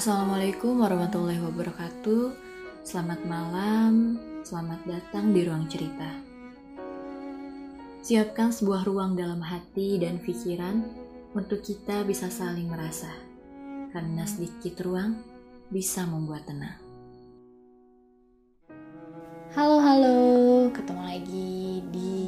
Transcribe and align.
Assalamualaikum 0.00 0.80
warahmatullahi 0.80 1.44
wabarakatuh. 1.44 2.32
Selamat 2.88 3.20
malam, 3.28 4.16
selamat 4.48 4.80
datang 4.88 5.36
di 5.36 5.44
ruang 5.44 5.68
cerita. 5.68 6.08
Siapkan 8.00 8.48
sebuah 8.48 8.88
ruang 8.88 9.12
dalam 9.12 9.44
hati 9.44 10.00
dan 10.00 10.16
pikiran 10.16 10.88
untuk 11.36 11.60
kita 11.60 12.00
bisa 12.08 12.32
saling 12.32 12.72
merasa. 12.72 13.12
Karena 13.92 14.24
sedikit 14.24 14.80
ruang 14.88 15.20
bisa 15.68 16.08
membuat 16.08 16.48
tenang. 16.48 16.80
Halo 19.52 19.84
halo, 19.84 20.20
ketemu 20.72 21.02
lagi 21.04 21.84
di 21.92 22.19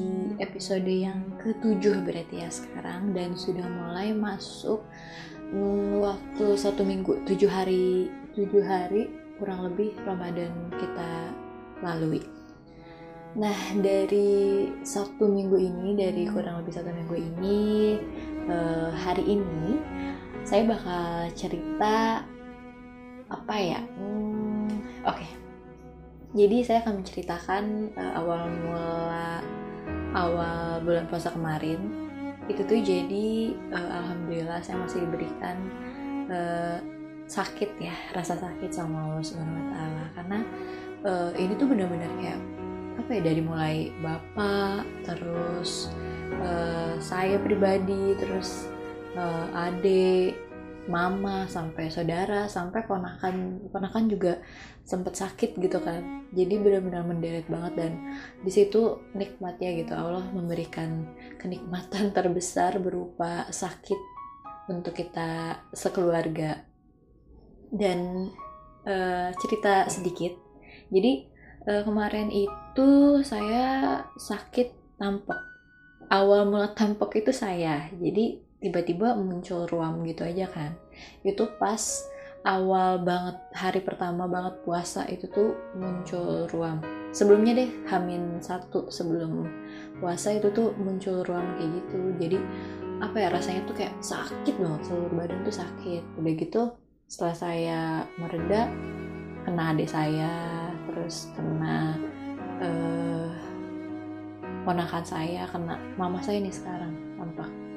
episode 0.43 0.91
yang 0.91 1.23
ketujuh 1.39 2.03
berarti 2.03 2.43
ya 2.43 2.51
sekarang 2.51 3.15
dan 3.15 3.39
sudah 3.39 3.63
mulai 3.63 4.11
masuk 4.11 4.83
waktu 6.03 6.59
satu 6.59 6.83
minggu 6.83 7.23
tujuh 7.23 7.47
hari 7.47 8.11
tujuh 8.35 8.65
hari 8.67 9.07
kurang 9.39 9.71
lebih 9.71 9.95
Ramadan 10.03 10.51
kita 10.75 11.31
lalui. 11.81 12.27
Nah 13.39 13.57
dari 13.79 14.69
satu 14.83 15.31
minggu 15.31 15.57
ini 15.57 15.95
dari 15.95 16.27
kurang 16.27 16.61
lebih 16.67 16.75
satu 16.75 16.91
minggu 16.91 17.17
ini 17.17 17.61
uh, 18.51 18.91
hari 18.93 19.39
ini 19.39 19.79
saya 20.43 20.67
bakal 20.67 21.31
cerita 21.39 22.27
apa 23.31 23.55
ya? 23.57 23.81
Hmm, 23.97 24.69
Oke. 25.07 25.23
Okay 25.23 25.33
jadi 26.33 26.65
saya 26.65 26.79
akan 26.81 27.05
menceritakan 27.05 27.65
uh, 27.93 28.13
awal 28.17 28.49
mula 28.49 29.45
awal 30.13 30.81
bulan 30.85 31.09
puasa 31.09 31.33
kemarin 31.33 31.81
itu 32.51 32.63
tuh 32.67 32.79
jadi 32.83 33.55
uh, 33.71 33.91
alhamdulillah 34.03 34.59
saya 34.61 34.83
masih 34.83 35.07
diberikan 35.07 35.57
uh, 36.27 36.79
sakit 37.31 37.79
ya 37.79 37.95
rasa 38.13 38.37
sakit 38.37 38.71
sama 38.75 39.09
Allah 39.09 39.25
Subhanahu 39.25 39.57
Wa 39.57 39.67
Taala. 39.73 40.05
Karena 40.13 40.39
uh, 41.07 41.31
ini 41.39 41.53
tuh 41.55 41.67
benar-benar 41.71 42.11
kayak 42.19 42.41
apa 42.99 43.11
ya 43.19 43.21
dari 43.25 43.41
mulai 43.41 43.77
bapak 44.05 44.85
terus 45.07 45.89
uh, 46.45 46.99
saya 47.01 47.41
pribadi 47.41 48.13
terus 48.21 48.69
uh, 49.17 49.49
adik 49.57 50.37
mama 50.91 51.47
sampai 51.47 51.87
saudara 51.87 52.51
sampai 52.51 52.83
ponakan 52.83 53.69
ponakan 53.71 54.05
juga 54.11 54.43
sempet 54.83 55.15
sakit 55.15 55.55
gitu 55.63 55.79
kan. 55.79 56.27
Jadi 56.35 56.59
benar-benar 56.59 57.07
menderet 57.07 57.47
banget 57.47 57.73
dan 57.79 57.93
di 58.43 58.51
situ 58.51 58.99
nikmatnya 59.15 59.71
gitu. 59.79 59.95
Allah 59.95 60.27
memberikan 60.35 61.07
kenikmatan 61.39 62.11
terbesar 62.17 62.83
berupa 62.83 63.47
sakit 63.51 63.99
untuk 64.71 64.99
kita 64.99 65.63
sekeluarga. 65.71 66.67
Dan 67.73 68.29
uh, 68.85 69.31
cerita 69.39 69.87
sedikit. 69.89 70.35
Jadi 70.93 71.25
uh, 71.71 71.83
kemarin 71.87 72.29
itu 72.29 73.23
saya 73.25 74.03
sakit 74.19 74.99
tampok 74.99 75.39
awal 76.13 76.45
mula 76.51 76.75
tampok 76.77 77.17
itu 77.17 77.33
saya. 77.33 77.89
Jadi 77.97 78.52
tiba-tiba 78.63 79.19
muncul 79.19 79.67
ruam 79.67 80.07
gitu 80.07 80.23
aja 80.23 80.47
kan. 80.47 80.73
Itu 81.27 81.51
pas 81.59 82.07
awal 82.47 83.03
banget 83.03 83.37
hari 83.55 83.83
pertama 83.83 84.31
banget 84.31 84.63
puasa 84.63 85.07
itu 85.11 85.27
tuh 85.29 85.59
muncul 85.75 86.47
ruam. 86.55 86.79
Sebelumnya 87.13 87.59
deh 87.59 87.71
hamin 87.91 88.41
satu 88.41 88.89
sebelum 88.89 89.45
puasa 90.01 90.33
itu 90.33 90.49
tuh 90.55 90.73
muncul 90.79 91.27
ruam 91.27 91.45
kayak 91.59 91.71
gitu. 91.83 91.99
Jadi 92.23 92.39
apa 93.03 93.17
ya 93.19 93.29
rasanya 93.35 93.67
tuh 93.67 93.75
kayak 93.75 93.95
sakit 93.99 94.55
banget 94.57 94.81
seluruh 94.87 95.13
badan 95.13 95.43
tuh 95.43 95.57
sakit. 95.59 96.03
Udah 96.23 96.33
gitu 96.39 96.63
setelah 97.11 97.37
saya 97.37 97.81
mereda 98.17 98.71
kena 99.43 99.75
adik 99.75 99.91
saya 99.91 100.31
terus 100.89 101.29
kena 101.35 101.99
uh, 102.63 103.31
ponakan 104.63 105.05
saya 105.05 105.43
kena 105.51 105.75
mama 105.99 106.23
saya 106.23 106.39
nih 106.39 106.55
sekarang 106.55 106.95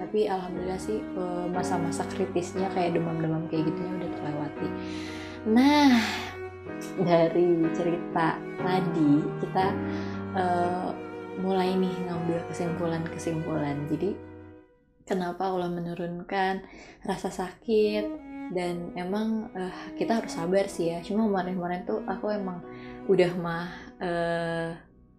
tapi 0.05 0.29
alhamdulillah 0.29 0.77
sih 0.77 1.01
eh, 1.01 1.45
masa-masa 1.49 2.05
kritisnya 2.05 2.69
kayak 2.77 2.93
demam-demam 2.93 3.49
kayak 3.49 3.73
gitunya 3.73 3.91
udah 3.97 4.09
terlewati. 4.13 4.67
Nah 5.49 5.97
dari 7.01 7.65
cerita 7.77 8.41
tadi 8.57 9.21
kita 9.37 9.67
uh, 10.33 10.89
mulai 11.39 11.77
nih 11.77 11.93
ngambil 12.09 12.39
kesimpulan-kesimpulan. 12.49 13.85
Jadi 13.85 14.17
kenapa 15.05 15.45
Allah 15.49 15.69
menurunkan 15.69 16.65
rasa 17.05 17.29
sakit? 17.29 18.33
Dan 18.53 18.93
emang 18.97 19.49
uh, 19.53 19.73
kita 19.97 20.21
harus 20.21 20.33
sabar 20.33 20.65
sih 20.69 20.93
ya. 20.93 21.01
Cuma 21.05 21.29
kemarin-kemarin 21.29 21.85
tuh 21.85 22.01
aku 22.05 22.33
emang 22.33 22.61
udah 23.05 23.31
mah 23.37 23.67
uh, 24.01 24.69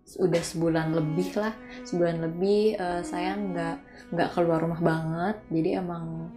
udah 0.06 0.38
sebulan 0.38 0.94
lebih 0.94 1.34
lah 1.34 1.50
sebulan 1.82 2.22
lebih 2.22 2.78
uh, 2.78 3.02
saya 3.02 3.34
nggak 3.34 3.76
nggak 4.14 4.28
keluar 4.38 4.62
rumah 4.62 4.78
banget. 4.78 5.36
Jadi 5.50 5.70
emang 5.82 6.30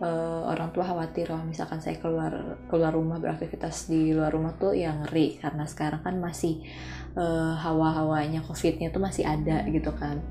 uh, 0.00 0.48
orang 0.48 0.72
tua 0.72 0.88
khawatir 0.88 1.28
kalau 1.28 1.44
misalkan 1.44 1.84
saya 1.84 2.00
keluar 2.00 2.32
keluar 2.72 2.96
rumah 2.96 3.20
beraktivitas 3.20 3.92
di 3.92 4.16
luar 4.16 4.32
rumah 4.32 4.56
tuh 4.56 4.72
yang 4.72 5.04
ngeri. 5.04 5.36
Karena 5.36 5.68
sekarang 5.68 6.00
kan 6.00 6.16
masih 6.16 6.64
uh, 7.16 7.60
hawa-hawanya 7.60 8.40
covidnya 8.40 8.88
tuh 8.88 9.04
masih 9.04 9.28
ada 9.28 9.68
gitu 9.68 9.92
kan. 9.92 10.24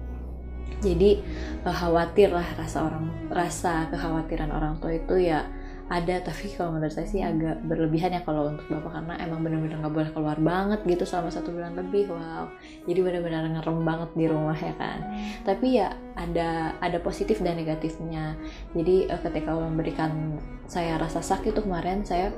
Jadi 0.81 1.21
uh, 1.61 1.75
khawatir 1.75 2.33
lah 2.33 2.45
rasa 2.57 2.89
orang 2.89 3.29
rasa 3.29 3.85
kekhawatiran 3.93 4.49
orang 4.49 4.81
tua 4.81 4.97
itu 4.97 5.29
ya 5.29 5.45
ada 5.89 6.21
tapi 6.21 6.53
kalau 6.53 6.77
menurut 6.77 6.93
saya 6.93 7.09
sih 7.09 7.25
agak 7.25 7.65
berlebihan 7.65 8.13
ya 8.13 8.21
kalau 8.21 8.53
untuk 8.53 8.69
bapak 8.69 9.01
karena 9.01 9.13
emang 9.25 9.41
bener-bener 9.41 9.81
nggak 9.81 9.89
boleh 9.97 10.11
keluar 10.13 10.37
banget 10.37 10.85
gitu 10.85 11.01
selama 11.01 11.33
satu 11.33 11.49
bulan 11.49 11.73
lebih 11.73 12.13
wow. 12.13 12.45
Jadi 12.85 12.99
bener-bener 13.01 13.49
ngerem 13.57 13.81
banget 13.81 14.09
di 14.13 14.25
rumah 14.29 14.53
ya 14.53 14.73
kan. 14.77 14.99
Tapi 15.41 15.81
ya 15.81 15.89
ada 16.13 16.77
ada 16.77 16.97
positif 17.01 17.41
dan 17.41 17.57
negatifnya. 17.57 18.37
Jadi 18.77 19.09
uh, 19.09 19.17
ketika 19.17 19.49
memberikan 19.57 20.37
saya 20.69 21.01
rasa 21.01 21.25
sakit 21.25 21.57
tuh 21.57 21.65
kemarin 21.65 22.05
saya 22.05 22.29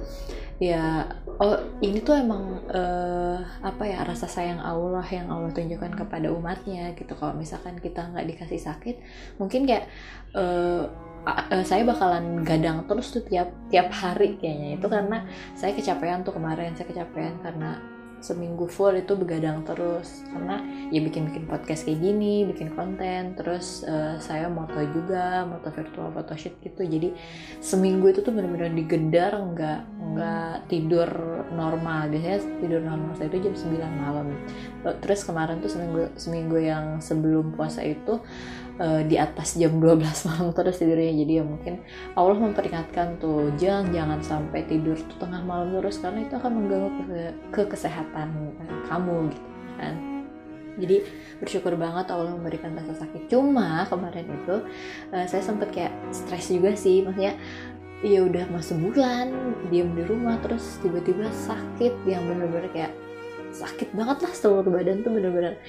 ya 0.61 1.09
oh 1.41 1.57
ini 1.83 1.99
tuh 2.05 2.21
emang 2.21 2.63
uh, 2.71 3.43
apa 3.65 3.83
ya 3.83 4.05
rasa 4.07 4.31
sayang 4.31 4.61
Allah 4.63 5.03
yang 5.11 5.27
Allah 5.27 5.51
tunjukkan 5.51 5.99
kepada 5.99 6.31
umatnya 6.31 6.95
gitu. 6.95 7.19
Kalau 7.19 7.35
misalkan 7.35 7.83
kita 7.83 8.15
nggak 8.15 8.31
dikasih 8.31 8.63
sakit 8.63 8.95
mungkin 9.43 9.67
kayak 9.67 9.91
uh, 10.39 11.10
uh, 11.25 11.63
saya 11.65 11.85
bakalan 11.85 12.41
gadang 12.41 12.85
terus 12.89 13.13
tuh 13.13 13.23
tiap 13.25 13.53
tiap 13.69 13.89
hari 13.93 14.37
kayaknya. 14.41 14.79
Itu 14.79 14.87
karena 14.89 15.25
saya 15.53 15.75
kecapean 15.77 16.25
tuh 16.25 16.33
kemarin 16.35 16.73
saya 16.73 16.87
kecapean 16.89 17.37
karena 17.41 17.77
seminggu 18.21 18.69
full 18.69 18.93
itu 18.95 19.17
begadang 19.17 19.65
terus 19.65 20.23
karena 20.29 20.61
ya 20.93 21.01
bikin-bikin 21.01 21.49
podcast 21.49 21.83
kayak 21.83 21.99
gini, 21.99 22.45
bikin 22.45 22.71
konten, 22.77 23.33
terus 23.33 23.81
uh, 23.83 24.21
saya 24.21 24.47
moto 24.47 24.77
juga, 24.93 25.43
moto 25.49 25.73
virtual 25.73 26.13
photoshoot 26.13 26.55
gitu. 26.61 26.81
Jadi 26.85 27.09
seminggu 27.59 28.13
itu 28.13 28.21
tuh 28.21 28.31
bener-bener 28.31 28.71
digedar, 28.71 29.35
nggak 29.41 29.79
nggak 30.15 30.55
tidur 30.69 31.09
normal. 31.51 32.07
Biasanya 32.13 32.39
tidur 32.61 32.81
normal 32.85 33.11
saya 33.17 33.27
itu 33.33 33.49
jam 33.49 33.55
9 33.57 34.05
malam. 34.05 34.27
Terus 35.01 35.21
kemarin 35.25 35.59
tuh 35.59 35.71
seminggu 35.73 36.13
seminggu 36.15 36.57
yang 36.61 37.01
sebelum 37.01 37.57
puasa 37.57 37.81
itu 37.81 38.21
uh, 38.81 39.01
di 39.05 39.15
atas 39.21 39.55
jam 39.55 39.77
12 39.77 40.01
malam 40.27 40.49
terus 40.57 40.81
tidurnya 40.81 41.13
jadi 41.13 41.33
ya 41.41 41.43
mungkin 41.45 41.73
Allah 42.17 42.37
memperingatkan 42.37 43.21
tuh 43.21 43.53
jangan 43.61 43.93
jangan 43.93 44.19
sampai 44.25 44.65
tidur 44.65 44.97
tuh 44.97 45.17
tengah 45.21 45.41
malam 45.45 45.69
terus 45.77 46.01
karena 46.01 46.25
itu 46.25 46.33
akan 46.37 46.51
mengganggu 46.51 46.89
ke, 46.97 47.21
ke 47.53 47.61
kesehatan 47.69 48.10
kamu 48.87 49.31
gitu 49.31 49.49
kan. 49.79 49.95
Jadi 50.79 51.03
bersyukur 51.43 51.75
banget 51.75 52.07
Allah 52.15 52.31
memberikan 52.31 52.71
rasa 52.71 53.03
sakit. 53.03 53.27
Cuma 53.27 53.83
kemarin 53.91 54.23
itu 54.23 54.55
uh, 55.11 55.25
saya 55.27 55.43
sempet 55.43 55.69
kayak 55.75 55.93
stres 56.15 56.47
juga 56.47 56.71
sih. 56.79 57.03
Maksudnya 57.03 57.35
ya 58.01 58.25
udah 58.25 58.49
masuk 58.49 58.81
bulan 58.81 59.29
diam 59.69 59.93
di 59.93 60.01
rumah 60.07 60.39
terus 60.41 60.81
tiba-tiba 60.81 61.29
sakit 61.29 61.93
yang 62.09 62.25
bener-bener 62.25 62.65
kayak 62.73 62.93
sakit 63.51 63.93
banget 63.93 64.25
lah 64.25 64.33
seluruh 64.33 64.71
badan 64.71 65.05
tuh 65.05 65.11
bener-bener 65.13 65.59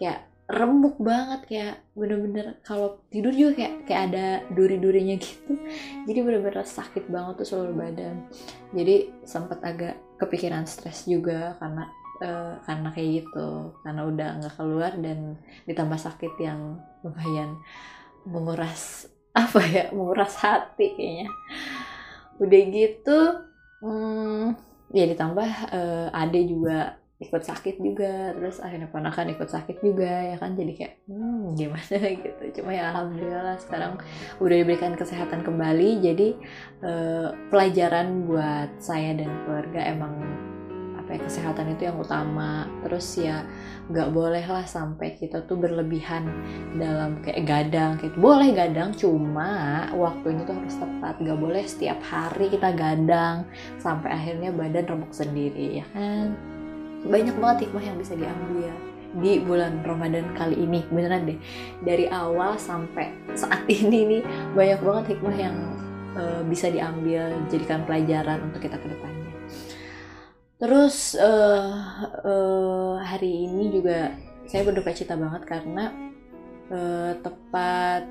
kayak 0.00 0.24
remuk 0.52 1.00
banget 1.00 1.40
kayak 1.48 1.76
bener-bener 1.96 2.60
kalau 2.60 3.00
tidur 3.08 3.32
juga 3.32 3.56
kayak 3.56 3.74
kayak 3.88 4.02
ada 4.12 4.26
duri-durinya 4.52 5.16
gitu. 5.16 5.56
Jadi 6.04 6.18
bener-bener 6.20 6.60
sakit 6.60 7.08
banget 7.08 7.40
tuh 7.40 7.48
seluruh 7.48 7.72
badan. 7.72 8.28
Jadi 8.76 9.24
sempat 9.24 9.64
agak 9.64 9.96
kepikiran 10.20 10.68
stres 10.68 11.08
juga 11.08 11.56
karena 11.56 11.88
uh, 12.20 12.60
karena 12.68 12.88
kayak 12.92 13.08
gitu. 13.24 13.48
Karena 13.80 14.02
udah 14.04 14.28
nggak 14.44 14.54
keluar 14.60 14.92
dan 15.00 15.40
ditambah 15.64 15.96
sakit 15.96 16.32
yang 16.36 16.76
lumayan 17.00 17.56
menguras 18.28 19.08
apa 19.32 19.60
ya 19.64 19.84
menguras 19.96 20.36
hati 20.36 20.92
kayaknya. 20.92 21.28
Udah 22.36 22.60
gitu 22.68 23.18
hmm, 23.80 24.44
ya 24.92 25.04
ditambah 25.08 25.50
uh, 25.72 26.08
ade 26.12 26.44
juga 26.44 27.01
ikut 27.22 27.42
sakit 27.42 27.78
juga 27.78 28.34
terus 28.34 28.58
akhirnya 28.58 28.90
ponakan 28.90 29.32
ikut 29.32 29.48
sakit 29.48 29.78
juga 29.78 30.34
ya 30.34 30.36
kan? 30.36 30.58
Jadi 30.58 30.72
kayak 30.74 30.94
hmm, 31.06 31.54
gimana 31.54 31.96
gitu. 32.26 32.42
Cuma 32.60 32.70
ya 32.74 32.90
alhamdulillah 32.90 33.56
sekarang 33.62 34.02
udah 34.42 34.56
diberikan 34.58 34.92
kesehatan 34.98 35.46
kembali. 35.46 36.02
Jadi 36.02 36.28
eh, 36.82 37.28
pelajaran 37.48 38.26
buat 38.26 38.70
saya 38.82 39.14
dan 39.14 39.30
keluarga 39.46 39.80
emang 39.86 40.14
apa 41.02 41.18
ya 41.18 41.20
kesehatan 41.26 41.74
itu 41.74 41.82
yang 41.90 41.98
utama. 41.98 42.70
Terus 42.86 43.06
ya 43.18 43.42
nggak 43.90 44.08
boleh 44.14 44.44
lah 44.46 44.62
sampai 44.62 45.18
kita 45.18 45.42
tuh 45.44 45.58
berlebihan 45.58 46.30
dalam 46.78 47.18
kayak 47.20 47.42
gadang 47.42 47.98
kayak 47.98 48.14
boleh 48.16 48.54
gadang 48.54 48.94
cuma 48.94 49.84
waktunya 49.92 50.46
tuh 50.46 50.54
harus 50.54 50.78
tepat. 50.78 51.18
Nggak 51.18 51.38
boleh 51.42 51.64
setiap 51.66 51.98
hari 52.06 52.46
kita 52.48 52.70
gadang 52.72 53.44
sampai 53.82 54.14
akhirnya 54.14 54.54
badan 54.54 54.86
remuk 54.86 55.12
sendiri 55.12 55.82
ya 55.82 55.86
kan 55.90 56.51
banyak 57.06 57.34
banget 57.38 57.68
hikmah 57.68 57.84
yang 57.84 57.96
bisa 57.98 58.14
diambil 58.14 58.70
di 59.12 59.44
bulan 59.44 59.84
Ramadan 59.84 60.32
kali 60.32 60.56
ini 60.56 60.80
beneran 60.88 61.28
deh. 61.28 61.38
Dari 61.84 62.08
awal 62.08 62.56
sampai 62.56 63.12
saat 63.36 63.68
ini 63.82 64.08
nih 64.08 64.22
banyak 64.56 64.80
banget 64.80 65.04
hikmah 65.16 65.36
yang 65.36 65.56
uh, 66.16 66.40
bisa 66.46 66.72
diambil 66.72 67.32
jadikan 67.52 67.84
pelajaran 67.84 68.40
untuk 68.48 68.64
kita 68.64 68.80
ke 68.80 68.86
depannya. 68.88 69.32
Terus 70.62 71.18
uh, 71.18 71.74
uh, 72.22 72.94
hari 73.02 73.50
ini 73.50 73.74
juga 73.74 74.14
saya 74.46 74.62
berduka 74.62 74.94
cita 74.94 75.18
banget 75.18 75.42
karena 75.42 75.90
uh, 76.70 77.12
tepat 77.18 78.06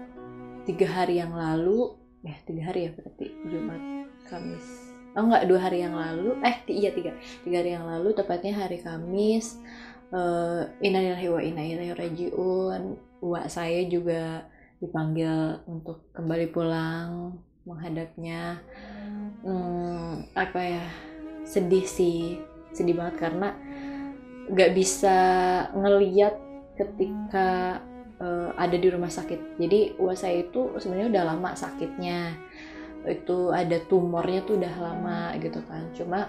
tiga 0.67 0.87
hari 0.89 1.23
yang 1.23 1.33
lalu 1.33 1.95
ya 2.21 2.37
tiga 2.45 2.69
hari 2.69 2.85
ya 2.85 2.91
berarti 2.93 3.33
Jumat 3.49 3.81
Kamis 4.29 4.80
oh 5.15 5.23
enggak 5.27 5.47
dua 5.47 5.59
hari 5.59 5.83
yang 5.83 5.95
lalu. 5.95 6.37
Eh 6.43 6.55
iya 6.71 6.91
tiga 6.95 7.11
tiga 7.43 7.63
hari 7.63 7.75
yang 7.75 7.85
lalu 7.87 8.15
tepatnya 8.15 8.53
hari 8.55 8.79
Kamis 8.79 9.59
uh, 10.11 10.67
innalillahi 10.79 11.27
wa 11.31 11.41
inna 11.41 11.95
rajiun. 11.95 12.81
Wa 13.21 13.45
saya 13.47 13.85
juga 13.87 14.45
dipanggil 14.81 15.61
untuk 15.69 16.09
kembali 16.15 16.47
pulang 16.49 17.37
menghadapnya. 17.67 18.59
Hmm, 19.45 20.25
apa 20.33 20.61
ya 20.61 20.85
sedih 21.45 21.85
sih 21.85 22.37
sedih 22.71 22.95
banget 22.95 23.27
karena 23.27 23.57
nggak 24.51 24.71
bisa 24.73 25.17
ngeliat 25.75 26.35
ketika 26.77 27.81
uh, 28.21 28.49
ada 28.57 28.77
di 28.77 28.87
rumah 28.89 29.09
sakit. 29.09 29.59
Jadi 29.59 29.97
wa 29.97 30.13
saya 30.13 30.45
itu 30.45 30.77
sebenarnya 30.77 31.09
udah 31.13 31.23
lama 31.35 31.49
sakitnya 31.53 32.37
itu 33.07 33.49
ada 33.49 33.81
tumornya 33.89 34.45
tuh 34.45 34.61
udah 34.61 34.75
lama 34.77 35.33
gitu 35.41 35.59
kan. 35.65 35.89
Cuma 35.97 36.19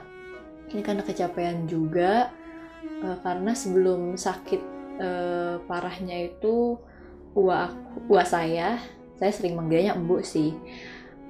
ini 0.72 0.80
karena 0.80 1.04
kecapean 1.04 1.68
juga 1.68 2.32
uh, 3.04 3.18
karena 3.20 3.52
sebelum 3.52 4.16
sakit 4.16 4.62
uh, 5.00 5.56
parahnya 5.68 6.32
itu 6.32 6.80
uwa 7.32 7.68
aku, 7.68 8.16
saya 8.24 8.80
saya 9.16 9.32
sering 9.32 9.56
manggilnya 9.56 9.96
embu 9.96 10.24
sih. 10.24 10.56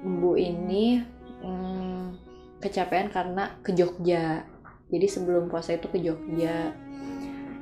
Embu 0.03 0.35
ini 0.39 1.03
um, 1.43 2.15
kecapean 2.63 3.11
karena 3.11 3.59
ke 3.59 3.75
Jogja. 3.75 4.47
Jadi 4.93 5.07
sebelum 5.09 5.49
puasa 5.51 5.75
itu 5.75 5.87
ke 5.91 5.99
Jogja. 5.99 6.71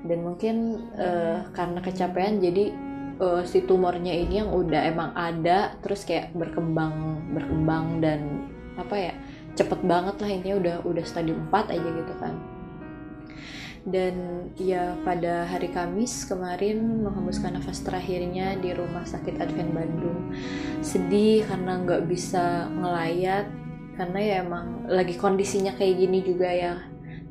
Dan 0.01 0.25
mungkin 0.25 0.85
uh, 0.97 1.49
karena 1.53 1.79
kecapean 1.81 2.41
jadi 2.41 2.90
uh, 3.21 3.45
si 3.45 3.63
tumornya 3.63 4.11
ini 4.11 4.41
yang 4.41 4.49
udah 4.49 4.81
emang 4.89 5.13
ada 5.13 5.77
terus 5.85 6.03
kayak 6.03 6.33
berkembang 6.33 7.21
berkembang 7.31 8.01
dan 8.01 8.49
apa 8.75 8.95
ya 8.97 9.13
cepet 9.53 9.79
banget 9.85 10.15
lah 10.17 10.29
intinya 10.31 10.57
udah 10.57 10.75
udah 10.89 11.05
stadium 11.05 11.45
4 11.53 11.75
aja 11.77 11.89
gitu 11.93 12.13
kan. 12.17 12.35
Dan 13.81 14.45
ya 14.61 14.93
pada 15.01 15.49
hari 15.49 15.73
Kamis 15.73 16.29
kemarin 16.29 17.01
menghembuskan 17.01 17.57
nafas 17.57 17.81
terakhirnya 17.81 18.53
di 18.61 18.77
rumah 18.77 19.01
sakit 19.01 19.41
Advent 19.41 19.73
Bandung. 19.73 20.29
Sedih 20.85 21.41
karena 21.49 21.81
nggak 21.81 22.05
bisa 22.05 22.69
ngelayat 22.69 23.49
karena 23.97 24.19
ya 24.21 24.35
emang 24.45 24.85
lagi 24.85 25.17
kondisinya 25.17 25.73
kayak 25.75 25.97
gini 25.97 26.19
juga 26.21 26.49
ya 26.49 26.73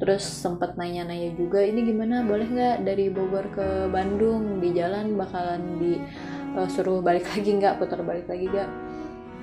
terus 0.00 0.24
sempat 0.24 0.80
nanya-nanya 0.80 1.36
juga 1.36 1.60
ini 1.60 1.84
gimana? 1.84 2.24
Boleh 2.24 2.48
nggak 2.48 2.76
dari 2.88 3.12
Bogor 3.12 3.46
ke 3.52 3.86
Bandung? 3.92 4.58
Di 4.58 4.72
jalan 4.72 5.14
bakalan 5.14 5.76
di 5.76 6.00
uh, 6.56 6.66
suruh 6.66 7.04
balik 7.04 7.28
lagi 7.36 7.50
nggak? 7.60 7.76
Putar 7.76 8.00
balik 8.00 8.26
lagi 8.26 8.48
nggak? 8.48 8.70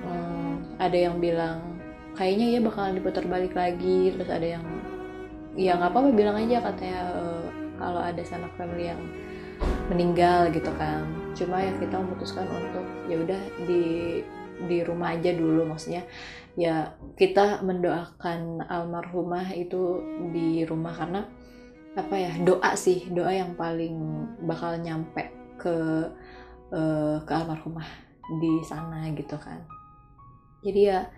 Hmm, 0.02 0.52
ada 0.82 0.98
yang 0.98 1.22
bilang 1.22 1.78
kayaknya 2.18 2.58
ya 2.58 2.60
bakalan 2.60 2.98
diputar 2.98 3.24
balik 3.30 3.54
lagi. 3.54 4.10
Terus 4.12 4.28
ada 4.28 4.46
yang 4.58 4.66
ya 5.54 5.78
nggak 5.78 5.94
apa-apa 5.94 6.10
bilang 6.10 6.36
aja 6.36 6.58
katanya 6.60 7.00
uh, 7.14 7.46
kalau 7.78 8.02
ada 8.02 8.22
sanak 8.26 8.50
family 8.58 8.90
yang 8.90 9.02
meninggal 9.86 10.50
gitu 10.50 10.74
kan. 10.74 11.06
Cuma 11.38 11.62
ya 11.62 11.70
kita 11.78 12.02
memutuskan 12.02 12.50
untuk 12.50 12.86
ya 13.06 13.16
udah 13.22 13.42
di 13.62 13.82
di 14.66 14.82
rumah 14.82 15.14
aja 15.14 15.30
dulu 15.30 15.68
maksudnya 15.70 16.02
ya 16.58 16.98
kita 17.14 17.62
mendoakan 17.62 18.66
almarhumah 18.66 19.54
itu 19.54 20.02
di 20.34 20.66
rumah 20.66 20.90
karena 20.90 21.22
apa 21.94 22.14
ya 22.14 22.32
doa 22.42 22.74
sih 22.74 23.06
doa 23.10 23.30
yang 23.30 23.54
paling 23.54 23.94
bakal 24.42 24.74
nyampe 24.78 25.30
ke 25.58 25.74
uh, 26.74 27.16
ke 27.22 27.32
almarhumah 27.32 27.86
di 28.42 28.62
sana 28.66 29.08
gitu 29.14 29.34
kan. 29.38 29.64
Jadi 30.62 30.80
ya 30.90 31.08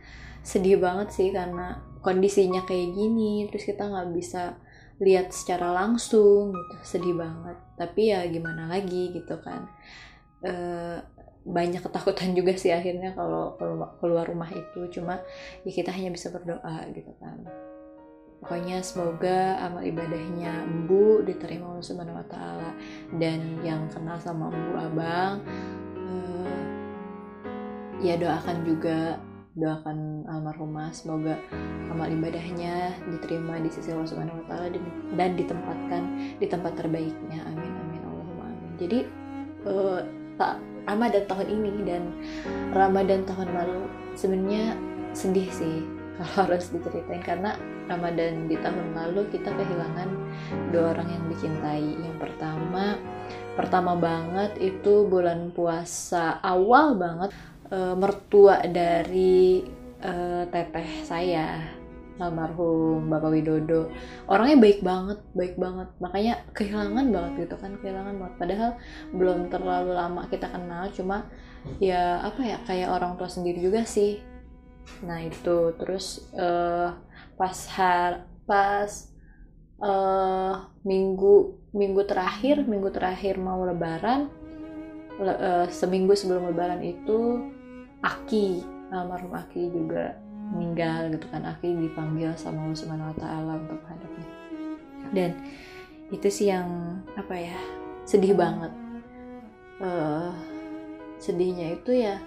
sedih 0.40 0.80
banget 0.80 1.12
sih 1.12 1.28
karena 1.32 1.80
kondisinya 2.00 2.64
kayak 2.64 2.96
gini 2.96 3.44
terus 3.52 3.68
kita 3.68 3.84
nggak 3.84 4.10
bisa 4.16 4.56
lihat 5.00 5.32
secara 5.32 5.72
langsung 5.72 6.52
gitu 6.56 6.74
sedih 6.84 7.16
banget. 7.16 7.56
Tapi 7.76 8.12
ya 8.12 8.24
gimana 8.28 8.68
lagi 8.68 9.12
gitu 9.12 9.36
kan. 9.40 9.68
Uh, 10.40 10.96
banyak 11.40 11.80
ketakutan 11.80 12.36
juga 12.36 12.52
sih 12.52 12.68
akhirnya 12.68 13.16
kalau 13.16 13.56
keluar 14.00 14.28
rumah 14.28 14.50
itu. 14.52 15.00
Cuma 15.00 15.20
ya 15.64 15.70
kita 15.72 15.90
hanya 15.92 16.12
bisa 16.12 16.28
berdoa 16.28 16.84
gitu 16.92 17.12
kan. 17.20 17.44
Pokoknya 18.40 18.80
semoga 18.80 19.60
amal 19.60 19.84
ibadahnya 19.84 20.64
Embu 20.64 21.20
diterima 21.28 21.76
Allah 21.76 21.84
Subhanahu 21.84 22.20
Wa 22.24 22.26
Taala. 22.32 22.70
Dan 23.20 23.60
yang 23.60 23.84
kenal 23.92 24.16
sama 24.16 24.48
Embu 24.48 24.80
Abang 24.80 25.44
uh, 26.00 26.64
ya 28.00 28.16
doakan 28.16 28.64
juga 28.64 29.20
doakan 29.60 30.24
almarhumah. 30.24 30.88
Semoga 30.96 31.36
amal 31.92 32.08
ibadahnya 32.08 32.96
diterima 33.12 33.60
di 33.60 33.68
sisi 33.68 33.92
Allah 33.92 34.08
Subhanahu 34.08 34.40
Wa 34.44 34.56
Taala 34.56 34.66
dan 35.20 35.30
ditempatkan 35.36 36.02
di 36.40 36.46
tempat 36.48 36.80
terbaiknya. 36.80 37.44
Amin 37.44 37.72
amin 37.76 38.02
Allahumma 38.08 38.44
amin. 38.48 38.72
Jadi 38.80 38.98
uh, 39.68 40.00
tak 40.40 40.69
Ramadan 40.88 41.24
tahun 41.28 41.48
ini 41.48 41.72
dan 41.84 42.02
Ramadan 42.72 43.24
tahun 43.26 43.48
lalu 43.52 43.82
sebenarnya 44.14 44.76
sedih 45.12 45.48
sih 45.50 45.84
kalau 46.20 46.52
harus 46.52 46.68
diceritain 46.70 47.24
karena 47.24 47.56
Ramadan 47.90 48.46
di 48.46 48.54
tahun 48.60 48.94
lalu 48.94 49.26
kita 49.34 49.50
kehilangan 49.50 50.08
dua 50.70 50.94
orang 50.94 51.10
yang 51.10 51.24
dicintai. 51.26 51.82
Yang 51.82 52.16
pertama, 52.22 52.94
pertama 53.58 53.98
banget 53.98 54.54
itu 54.62 55.10
bulan 55.10 55.50
puasa 55.50 56.38
awal 56.38 56.94
banget 56.94 57.34
e, 57.66 57.78
mertua 57.98 58.62
dari 58.70 59.66
e, 59.98 60.12
teteh 60.46 60.90
saya 61.02 61.79
almarhum 62.20 63.08
Bapak 63.08 63.32
Widodo. 63.32 63.90
Orangnya 64.28 64.56
baik 64.60 64.80
banget 64.84 65.18
baik 65.32 65.54
banget. 65.56 65.88
Makanya 65.98 66.34
kehilangan 66.52 67.06
banget 67.10 67.32
gitu 67.48 67.56
kan 67.58 67.72
kehilangan 67.80 68.14
banget. 68.20 68.34
Padahal 68.38 68.70
belum 69.16 69.38
terlalu 69.48 69.92
lama 69.96 70.22
kita 70.28 70.46
kenal 70.52 70.92
cuma 70.92 71.26
ya 71.80 72.20
apa 72.20 72.40
ya 72.44 72.58
kayak 72.68 72.92
orang 72.92 73.16
tua 73.16 73.26
sendiri 73.32 73.58
juga 73.58 73.82
sih. 73.88 74.20
Nah 75.02 75.24
itu. 75.24 75.72
Terus 75.80 76.28
uh, 76.36 76.94
pas 77.34 77.56
har 77.74 78.28
pas 78.44 78.90
uh, 79.80 80.54
minggu 80.84 81.56
minggu 81.72 82.02
terakhir 82.04 82.66
minggu 82.66 82.90
terakhir 82.92 83.38
mau 83.40 83.62
lebaran 83.64 84.28
le, 85.20 85.32
uh, 85.32 85.66
seminggu 85.70 86.12
sebelum 86.16 86.50
lebaran 86.52 86.82
itu 86.84 87.48
Aki 88.00 88.64
almarhum 88.90 89.36
Aki 89.36 89.62
juga 89.70 90.16
meninggal 90.50 91.14
gitu 91.14 91.26
kan 91.30 91.46
Aki 91.46 91.78
dipanggil 91.88 92.34
sama 92.34 92.66
Allah 92.66 92.78
Subhanahu 92.78 93.14
Wa 93.14 93.18
Taala 93.22 93.52
untuk 93.56 93.80
hadapnya 93.86 94.40
dan 95.10 95.34
itu 96.10 96.26
sih 96.30 96.50
yang 96.50 96.98
apa 97.14 97.34
ya 97.34 97.58
sedih 98.06 98.34
banget. 98.34 98.72
Uh, 99.80 100.34
sedihnya 101.16 101.78
itu 101.78 102.04
ya 102.04 102.20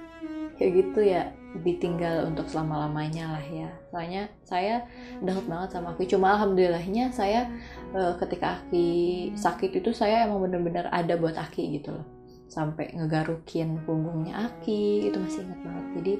kayak 0.58 0.72
gitu 0.80 1.00
ya 1.06 1.30
ditinggal 1.54 2.34
untuk 2.34 2.50
selama 2.50 2.88
lamanya 2.88 3.38
lah 3.38 3.46
ya. 3.46 3.70
Soalnya 3.92 4.24
saya 4.48 4.88
deket 5.22 5.46
banget 5.46 5.70
sama 5.76 5.94
Aki. 5.94 6.04
Cuma 6.16 6.34
alhamdulillahnya 6.40 7.12
saya 7.12 7.52
uh, 7.94 8.16
ketika 8.18 8.64
Aki 8.64 8.88
sakit 9.36 9.84
itu 9.84 9.92
saya 9.92 10.26
emang 10.26 10.48
bener-bener 10.48 10.88
ada 10.90 11.14
buat 11.20 11.36
Aki 11.36 11.80
gitu 11.82 11.94
loh. 11.94 12.08
Sampai 12.48 12.94
ngegarukin 12.96 13.84
punggungnya 13.86 14.50
Aki 14.50 15.12
itu 15.12 15.18
masih 15.20 15.46
ingat 15.46 15.60
banget. 15.62 15.86
Jadi 16.00 16.14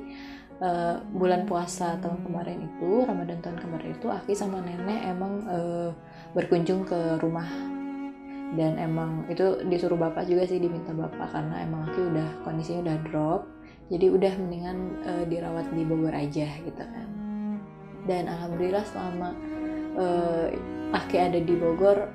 uh, 0.64 0.96
bulan 1.12 1.44
puasa 1.44 2.00
tahun 2.00 2.24
kemarin 2.24 2.64
itu 2.64 3.04
Ramadan 3.04 3.44
tahun 3.44 3.60
kemarin 3.60 3.90
itu 4.00 4.08
Aki 4.08 4.34
sama 4.34 4.64
nenek 4.64 5.04
emang 5.12 5.44
uh, 5.52 5.92
berkunjung 6.32 6.88
ke 6.88 7.20
rumah. 7.20 7.48
Dan 8.54 8.78
emang 8.78 9.26
itu 9.34 9.66
disuruh 9.66 9.98
bapak 9.98 10.30
juga 10.30 10.46
sih 10.46 10.62
diminta 10.62 10.94
bapak 10.96 11.36
karena 11.36 11.68
emang 11.68 11.92
Aki 11.92 12.02
udah 12.16 12.28
kondisinya 12.48 12.82
udah 12.90 12.98
drop. 13.12 13.42
Jadi 13.92 14.08
udah 14.08 14.34
mendingan 14.40 14.78
uh, 15.04 15.24
dirawat 15.28 15.68
di 15.76 15.84
Bogor 15.84 16.16
aja 16.16 16.48
gitu 16.48 16.84
kan. 16.84 17.08
Dan 18.08 18.32
alhamdulillah 18.32 18.86
selama 18.88 19.36
uh, 20.00 20.48
Aki 20.96 21.18
ada 21.20 21.40
di 21.44 21.54
Bogor 21.60 22.08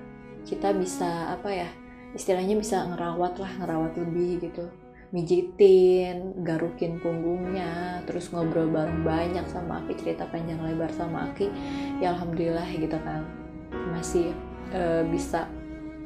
kita 0.48 0.72
bisa 0.72 1.36
apa 1.36 1.52
ya 1.52 1.68
istilahnya 2.16 2.56
bisa 2.56 2.88
ngerawat 2.88 3.36
lah 3.36 3.52
ngerawat 3.60 3.92
lebih 4.00 4.48
gitu 4.48 4.64
mijitin, 5.08 6.44
garukin 6.44 7.00
punggungnya, 7.00 8.04
terus 8.04 8.28
ngobrol 8.28 8.68
bareng 8.68 9.00
banyak 9.04 9.46
sama 9.48 9.80
Aki, 9.84 9.92
cerita 9.96 10.28
panjang 10.28 10.60
lebar 10.60 10.92
sama 10.92 11.32
Aki, 11.32 11.48
ya 12.04 12.12
alhamdulillah 12.12 12.68
gitu 12.76 12.98
kan. 13.00 13.24
Masih 13.92 14.36
uh, 14.76 15.04
bisa 15.08 15.48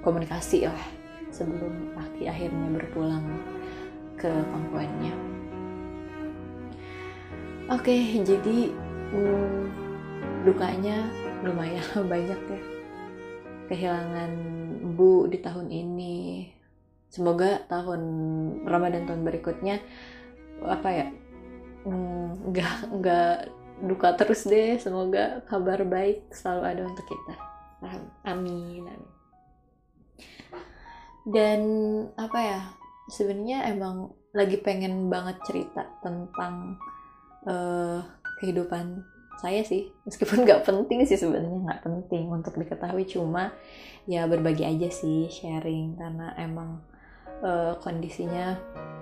komunikasi 0.06 0.70
lah 0.70 0.86
sebelum 1.34 1.98
Aki 1.98 2.30
akhirnya 2.30 2.68
berpulang 2.78 3.26
ke 4.14 4.30
pangkuannya. 4.30 5.14
Oke, 7.70 8.22
jadi 8.22 8.70
hmm, 9.10 9.62
dukanya 10.46 11.10
lumayan 11.42 11.82
banyak 12.12 12.38
ya. 12.38 12.60
Kehilangan 13.66 14.30
Bu 14.94 15.26
di 15.26 15.40
tahun 15.40 15.72
ini 15.72 16.44
semoga 17.12 17.60
tahun 17.68 18.00
Ramadan 18.64 19.04
tahun 19.04 19.22
berikutnya 19.28 19.84
apa 20.64 20.88
ya 20.88 21.06
mm, 21.84 22.48
nggak 22.48 22.76
mm, 22.88 22.92
nggak 22.98 23.36
duka 23.82 24.14
terus 24.14 24.46
deh. 24.46 24.78
Semoga 24.78 25.42
kabar 25.50 25.82
baik 25.82 26.30
selalu 26.32 26.62
ada 26.64 26.82
untuk 26.86 27.06
kita. 27.06 27.34
Amin 28.24 28.86
amin. 28.86 29.10
Dan 31.26 31.60
apa 32.14 32.38
ya 32.38 32.60
sebenarnya 33.10 33.68
emang 33.70 34.14
lagi 34.32 34.56
pengen 34.58 35.12
banget 35.12 35.38
cerita 35.44 35.86
tentang 36.00 36.78
uh, 37.44 38.00
kehidupan 38.40 39.02
saya 39.42 39.66
sih. 39.66 39.90
Meskipun 40.06 40.46
nggak 40.46 40.62
penting 40.62 41.02
sih 41.04 41.18
sebenarnya 41.18 41.58
nggak 41.58 41.82
penting 41.82 42.30
untuk 42.30 42.54
diketahui. 42.54 43.04
Cuma 43.04 43.50
ya 44.06 44.30
berbagi 44.30 44.62
aja 44.62 44.88
sih 44.94 45.26
sharing. 45.26 45.98
Karena 45.98 46.38
emang 46.38 46.91
uh, 47.42 47.74
kondisinya 47.82 48.56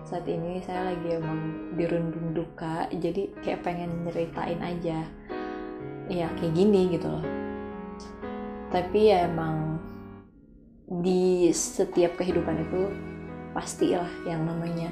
saat 0.09 0.25
ini 0.26 0.59
saya 0.64 0.90
lagi 0.90 1.20
emang 1.20 1.70
dirundung 1.76 2.32
duka 2.32 2.88
jadi 2.90 3.30
kayak 3.44 3.62
pengen 3.62 4.02
nyeritain 4.09 4.59
aja. 4.59 5.04
Ya 6.11 6.26
kayak 6.35 6.54
gini 6.59 6.90
gitu 6.90 7.06
loh. 7.06 7.23
Tapi 8.75 9.14
ya 9.14 9.30
emang 9.30 9.78
di 10.90 11.47
setiap 11.54 12.18
kehidupan 12.18 12.66
itu 12.66 12.90
pastilah 13.54 14.11
yang 14.26 14.42
namanya 14.42 14.90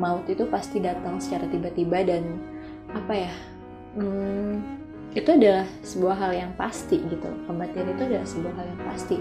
maut 0.00 0.24
itu 0.24 0.48
pasti 0.48 0.80
datang 0.80 1.20
secara 1.20 1.44
tiba-tiba 1.48 2.04
dan 2.04 2.40
apa 2.92 3.12
ya 3.28 3.32
hmm, 3.96 4.83
itu 5.14 5.30
adalah 5.30 5.66
sebuah 5.86 6.16
hal 6.18 6.32
yang 6.34 6.52
pasti 6.58 6.98
gitu. 7.06 7.30
Kematian 7.46 7.86
itu 7.94 8.02
adalah 8.02 8.26
sebuah 8.26 8.54
hal 8.58 8.66
yang 8.66 8.82
pasti. 8.82 9.18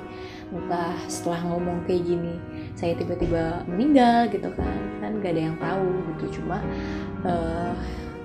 Entah 0.50 0.98
setelah 1.06 1.40
ngomong 1.54 1.86
kayak 1.86 2.04
gini 2.10 2.36
saya 2.74 2.98
tiba-tiba 2.98 3.62
meninggal 3.70 4.26
gitu 4.34 4.50
kan. 4.58 4.80
Kan 4.98 5.22
gak 5.22 5.38
ada 5.38 5.42
yang 5.54 5.58
tahu 5.62 5.90
gitu. 6.14 6.42
Cuma 6.42 6.58
uh, 7.22 7.78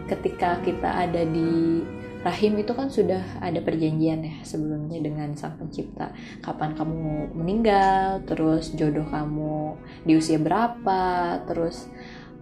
ketika 0.08 0.56
kita 0.64 0.88
ada 0.88 1.22
di 1.28 1.84
rahim 2.24 2.58
itu 2.58 2.72
kan 2.74 2.90
sudah 2.90 3.22
ada 3.38 3.62
perjanjian 3.62 4.24
ya 4.24 4.36
sebelumnya 4.42 5.04
dengan 5.04 5.36
sang 5.36 5.60
pencipta. 5.60 6.16
Kapan 6.40 6.72
kamu 6.72 7.36
meninggal 7.36 8.24
terus 8.24 8.72
jodoh 8.72 9.06
kamu 9.06 9.76
di 10.08 10.16
usia 10.16 10.40
berapa 10.40 11.44
terus 11.44 11.84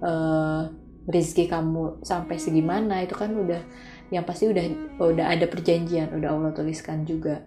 uh, 0.00 0.70
rezeki 1.06 1.46
kamu 1.46 2.02
sampai 2.02 2.36
segimana 2.38 3.02
itu 3.02 3.14
kan 3.14 3.30
udah 3.30 3.62
yang 4.10 4.22
pasti 4.22 4.46
udah 4.46 4.64
udah 5.02 5.26
ada 5.34 5.46
perjanjian 5.50 6.14
udah 6.14 6.28
Allah 6.30 6.52
tuliskan 6.54 7.02
juga. 7.02 7.42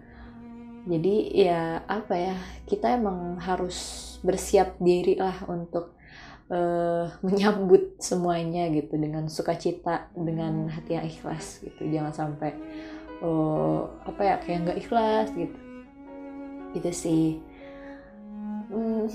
Jadi 0.84 1.36
ya 1.36 1.84
apa 1.84 2.14
ya 2.16 2.36
kita 2.64 2.96
emang 2.96 3.36
harus 3.40 3.76
bersiap 4.20 4.76
diri 4.80 5.16
lah 5.16 5.44
untuk 5.48 5.96
uh, 6.52 7.08
menyambut 7.26 7.96
semuanya 8.00 8.68
gitu 8.68 8.96
dengan 9.00 9.28
sukacita 9.28 10.12
dengan 10.12 10.68
hati 10.68 11.00
yang 11.00 11.06
ikhlas 11.08 11.64
gitu. 11.64 11.88
Jangan 11.88 12.12
sampai 12.12 12.52
uh, 13.24 13.88
apa 14.04 14.20
ya 14.20 14.34
kayak 14.40 14.58
nggak 14.68 14.80
ikhlas 14.84 15.28
gitu. 15.32 15.58
Itu 16.76 16.90
sih. 16.92 17.40
Hmm, 18.70 19.08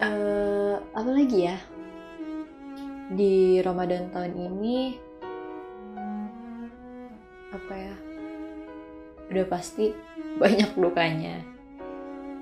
uh, 0.00 0.74
apa 0.94 1.10
lagi 1.10 1.50
ya? 1.50 1.58
Di 3.10 3.58
Ramadan 3.58 4.14
tahun 4.14 4.38
ini 4.38 5.09
apa 7.50 7.74
ya 7.74 7.94
udah 9.30 9.46
pasti 9.46 9.94
banyak 10.42 10.74
dukanya 10.74 11.42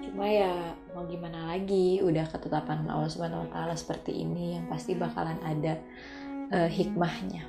cuma 0.04 0.24
ya 0.24 0.72
mau 0.98 1.06
gimana 1.06 1.54
lagi 1.54 2.00
udah 2.02 2.26
ketetapan 2.26 2.82
Allah 2.90 3.06
Subhanahu 3.06 3.46
Wa 3.46 3.50
Taala 3.54 3.74
seperti 3.78 4.24
ini 4.24 4.58
yang 4.58 4.66
pasti 4.66 4.98
bakalan 4.98 5.38
ada 5.46 5.78
uh, 6.50 6.66
hikmahnya. 6.66 7.46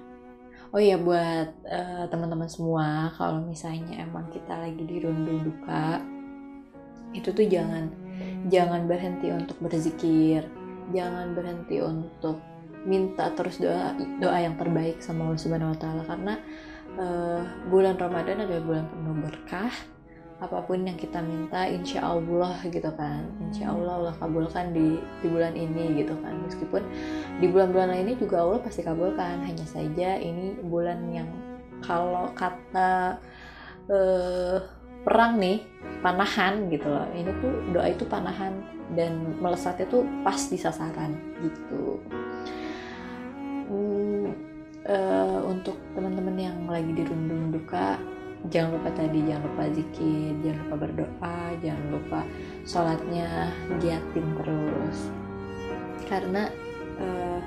Oh 0.69 0.77
ya 0.77 1.01
buat 1.01 1.49
uh, 1.65 2.05
teman-teman 2.13 2.45
semua 2.45 3.09
kalau 3.17 3.41
misalnya 3.41 4.05
emang 4.05 4.29
kita 4.29 4.53
lagi 4.53 4.85
dirundung 4.85 5.41
duka 5.49 5.97
itu 7.09 7.33
tuh 7.33 7.47
jangan 7.49 7.89
jangan 8.53 8.85
berhenti 8.85 9.33
untuk 9.33 9.57
berzikir. 9.65 10.45
Jangan 10.93 11.33
berhenti 11.33 11.81
untuk 11.81 12.41
minta 12.85 13.33
terus 13.33 13.57
doa 13.57 13.97
doa 14.21 14.37
yang 14.37 14.61
terbaik 14.61 15.01
sama 15.01 15.25
Allah 15.25 15.41
Subhanahu 15.41 15.73
Wa 15.73 15.79
Taala. 15.81 16.03
Karena 16.05 16.33
uh, 16.97 17.43
bulan 17.69 17.99
Ramadan 17.99 18.47
adalah 18.47 18.63
bulan 18.63 18.85
penuh 18.89 19.15
berkah. 19.21 19.73
Apa 20.39 20.63
pun 20.63 20.87
yang 20.87 20.95
kita 20.95 21.19
minta 21.19 21.67
insya 21.67 22.15
Allah 22.15 22.55
gitu 22.63 22.87
kan. 22.95 23.27
Insya 23.43 23.75
Allah 23.75 23.99
Allah 23.99 24.13
kabulkan 24.15 24.71
di 24.71 24.95
di 25.19 25.27
bulan 25.27 25.51
ini 25.51 25.99
gitu 25.99 26.15
kan. 26.23 26.31
Meskipun 26.47 26.81
di 27.43 27.51
bulan-bulan 27.51 27.91
lainnya 27.91 28.15
juga 28.15 28.47
Allah 28.47 28.63
pasti 28.63 28.79
kabulkan. 28.79 29.43
Hanya 29.43 29.67
saja 29.67 30.15
ini 30.15 30.55
bulan 30.63 31.11
yang 31.11 31.27
kalau 31.83 32.31
kata 32.31 33.19
uh, 33.91 34.57
perang 35.03 35.43
nih 35.43 35.67
panahan 35.99 36.71
gitu 36.71 36.87
loh. 36.87 37.03
Ini 37.11 37.31
tuh 37.43 37.53
doa 37.75 37.91
itu 37.91 38.07
panahan 38.07 38.79
dan 38.95 39.37
melesatnya 39.37 39.85
tuh 39.91 40.07
pas 40.25 40.39
di 40.39 40.57
sasaran 40.57 41.13
gitu 41.43 42.01
uh, 44.89 45.39
untuk 45.45 45.77
teman-teman 45.93 46.35
yang 46.35 46.57
lagi 46.65 46.91
dirundung 46.91 47.53
duka 47.53 48.01
jangan 48.49 48.79
lupa 48.79 48.89
tadi 48.95 49.19
jangan 49.27 49.43
lupa 49.51 49.63
zikir 49.75 50.31
jangan 50.39 50.59
lupa 50.63 50.75
berdoa 50.79 51.39
jangan 51.59 51.85
lupa 51.91 52.19
sholatnya 52.65 53.29
giatin 53.77 54.27
terus. 54.41 54.99
Karena 56.09 56.49
uh, 56.97 57.39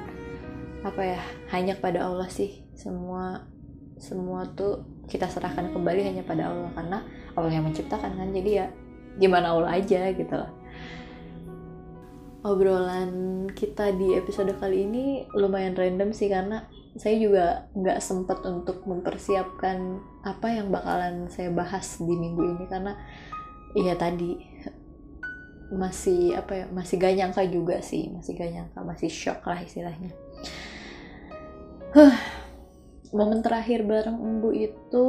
apa 0.86 1.02
ya 1.02 1.20
hanya 1.50 1.74
pada 1.76 2.06
Allah 2.06 2.30
sih. 2.30 2.62
Semua 2.78 3.42
semua 3.98 4.46
tuh 4.54 4.82
kita 5.06 5.26
serahkan 5.30 5.70
kembali 5.74 6.02
hanya 6.06 6.22
pada 6.22 6.50
Allah 6.50 6.70
karena 6.74 6.98
Allah 7.34 7.52
yang 7.52 7.66
menciptakan 7.66 8.12
kan. 8.14 8.28
Jadi 8.30 8.50
ya 8.54 8.66
gimana 9.18 9.52
Allah 9.52 9.76
aja 9.76 10.08
gitu 10.14 10.32
loh 10.32 10.62
obrolan 12.42 13.46
kita 13.54 13.94
di 13.94 14.18
episode 14.18 14.50
kali 14.58 14.82
ini 14.82 15.30
lumayan 15.38 15.78
random 15.78 16.10
sih 16.10 16.26
karena 16.26 16.66
saya 16.92 17.16
juga 17.16 17.46
nggak 17.72 17.98
sempat 18.04 18.44
untuk 18.44 18.84
mempersiapkan 18.84 19.96
apa 20.28 20.46
yang 20.52 20.68
bakalan 20.68 21.28
saya 21.32 21.48
bahas 21.48 21.96
di 21.96 22.12
minggu 22.12 22.42
ini 22.56 22.64
karena 22.68 22.92
iya 23.72 23.96
tadi 23.96 24.36
masih 25.72 26.36
apa 26.36 26.52
ya 26.52 26.66
masih 26.68 27.00
gak 27.00 27.16
nyangka 27.16 27.42
juga 27.48 27.80
sih 27.80 28.12
masih 28.12 28.36
gak 28.36 28.52
nyangka 28.52 28.78
masih 28.84 29.08
shock 29.08 29.40
lah 29.48 29.56
istilahnya. 29.56 30.12
Huh, 31.96 32.16
momen 33.16 33.40
terakhir 33.40 33.84
bareng 33.84 34.20
embu 34.20 34.52
itu 34.52 35.08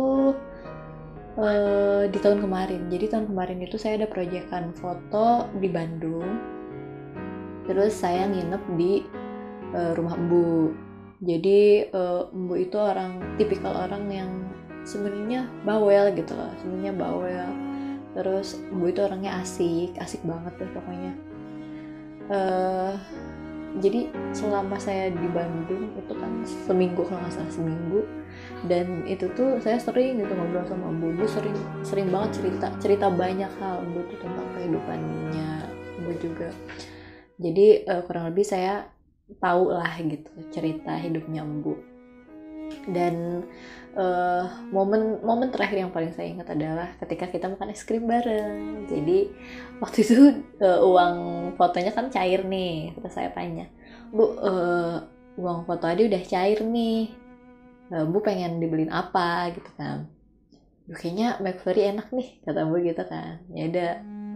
uh, 1.36 2.04
di 2.08 2.18
tahun 2.20 2.40
kemarin. 2.44 2.88
Jadi 2.88 3.12
tahun 3.12 3.28
kemarin 3.28 3.60
itu 3.60 3.76
saya 3.76 4.00
ada 4.00 4.08
proyekan 4.08 4.72
foto 4.72 5.52
di 5.60 5.68
Bandung 5.68 6.32
terus 7.64 7.96
saya 7.96 8.28
nginep 8.28 8.64
di 8.76 9.04
uh, 9.76 9.92
rumah 9.96 10.16
embu 10.20 10.72
jadi 11.24 11.88
uh, 11.96 12.28
itu 12.60 12.76
orang 12.76 13.40
tipikal 13.40 13.72
orang 13.72 14.12
yang 14.12 14.32
sebenarnya 14.84 15.48
bawel 15.64 16.12
gitu 16.12 16.36
loh 16.36 16.52
sebenarnya 16.60 16.94
bawel. 17.00 17.50
Terus 18.14 18.62
Mbu 18.70 18.94
itu 18.94 19.00
orangnya 19.02 19.42
asik 19.42 19.96
asik 19.98 20.22
banget 20.28 20.54
deh 20.60 20.70
pokoknya. 20.76 21.14
Uh, 22.28 22.94
jadi 23.82 24.06
selama 24.38 24.78
saya 24.78 25.10
di 25.10 25.28
Bandung 25.34 25.90
itu 25.98 26.14
kan 26.14 26.46
seminggu 26.46 27.02
kalau 27.08 27.18
nggak 27.26 27.34
salah 27.34 27.50
seminggu 27.50 28.06
dan 28.70 29.02
itu 29.10 29.26
tuh 29.34 29.58
saya 29.66 29.82
sering 29.82 30.22
gitu 30.22 30.30
ngobrol 30.30 30.62
sama 30.70 30.94
Bu 30.94 31.26
sering 31.26 31.58
sering 31.82 32.08
banget 32.14 32.38
cerita 32.38 32.68
cerita 32.78 33.10
banyak 33.10 33.50
hal 33.58 33.82
tuh 33.82 34.06
tentang 34.22 34.48
kehidupannya 34.60 35.52
Bu 36.06 36.12
juga. 36.22 36.52
Jadi 37.42 37.88
uh, 37.90 38.06
kurang 38.06 38.30
lebih 38.30 38.46
saya 38.46 38.94
tahu 39.40 39.72
lah 39.72 39.96
gitu 40.04 40.32
cerita 40.52 41.00
hidupnya 41.00 41.44
Bu 41.44 41.94
dan 42.90 43.46
uh, 43.96 44.46
momen 44.74 45.22
momen 45.22 45.54
terakhir 45.54 45.86
yang 45.86 45.92
paling 45.94 46.12
saya 46.16 46.34
ingat 46.34 46.52
adalah 46.52 46.90
ketika 47.00 47.30
kita 47.30 47.46
makan 47.52 47.72
es 47.72 47.86
krim 47.86 48.10
bareng. 48.10 48.90
Jadi 48.90 49.30
waktu 49.80 49.98
itu 50.04 50.16
uh, 50.64 50.80
uang 50.84 51.18
fotonya 51.60 51.92
kan 51.94 52.10
cair 52.10 52.44
nih 52.44 52.96
terus 52.98 53.14
saya 53.14 53.30
tanya. 53.32 53.70
Bu 54.10 54.36
uh, 54.40 55.06
uang 55.38 55.66
foto 55.66 55.86
Adi 55.86 56.10
udah 56.10 56.24
cair 56.26 56.60
nih. 56.66 57.14
Uh, 57.94 58.06
bu 58.10 58.20
pengen 58.24 58.58
dibeliin 58.58 58.92
apa? 58.92 59.54
Gitu 59.54 59.70
kan. 59.78 60.10
Duh, 60.84 61.00
kayaknya 61.00 61.40
McFlurry 61.40 61.96
enak 61.96 62.12
nih 62.12 62.44
kata 62.44 62.68
bu 62.68 62.76
gitu 62.84 63.04
kan. 63.08 63.40
Ya 63.54 63.70
udah 63.70 63.92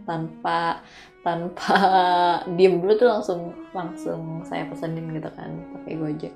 tanpa 0.08 0.82
tanpa 1.28 1.76
diem 2.56 2.80
dulu 2.80 2.96
tuh 2.96 3.12
langsung 3.12 3.52
langsung 3.76 4.42
saya 4.48 4.64
pesenin 4.72 5.12
gitu 5.12 5.28
kan 5.36 5.52
pakai 5.76 6.00
gojek. 6.00 6.34